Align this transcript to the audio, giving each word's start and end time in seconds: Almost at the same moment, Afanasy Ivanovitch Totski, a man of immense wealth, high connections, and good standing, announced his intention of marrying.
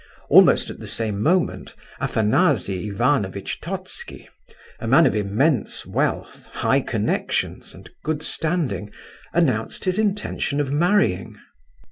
Almost 0.31 0.71
at 0.71 0.79
the 0.79 0.87
same 0.87 1.21
moment, 1.21 1.75
Afanasy 1.99 2.87
Ivanovitch 2.89 3.61
Totski, 3.61 4.27
a 4.79 4.87
man 4.87 5.05
of 5.05 5.15
immense 5.15 5.85
wealth, 5.85 6.47
high 6.47 6.79
connections, 6.81 7.75
and 7.75 7.87
good 8.03 8.23
standing, 8.23 8.89
announced 9.31 9.85
his 9.85 9.99
intention 9.99 10.59
of 10.59 10.71
marrying. 10.71 11.37